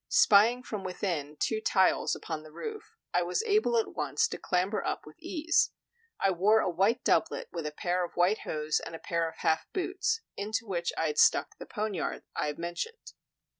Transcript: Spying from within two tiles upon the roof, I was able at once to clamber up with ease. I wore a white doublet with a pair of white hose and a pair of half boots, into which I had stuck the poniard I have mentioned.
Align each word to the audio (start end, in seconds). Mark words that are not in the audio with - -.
Spying 0.09 0.63
from 0.63 0.83
within 0.83 1.37
two 1.39 1.61
tiles 1.61 2.15
upon 2.15 2.41
the 2.41 2.51
roof, 2.51 2.95
I 3.13 3.21
was 3.21 3.43
able 3.43 3.77
at 3.77 3.93
once 3.93 4.27
to 4.29 4.39
clamber 4.39 4.83
up 4.83 5.05
with 5.05 5.19
ease. 5.19 5.69
I 6.19 6.31
wore 6.31 6.59
a 6.59 6.69
white 6.71 7.03
doublet 7.03 7.49
with 7.51 7.67
a 7.67 7.71
pair 7.71 8.03
of 8.03 8.13
white 8.15 8.39
hose 8.39 8.79
and 8.79 8.95
a 8.95 8.97
pair 8.97 9.29
of 9.29 9.37
half 9.41 9.71
boots, 9.73 10.21
into 10.35 10.65
which 10.65 10.91
I 10.97 11.05
had 11.05 11.19
stuck 11.19 11.55
the 11.59 11.67
poniard 11.67 12.23
I 12.35 12.47
have 12.47 12.57
mentioned. 12.57 13.13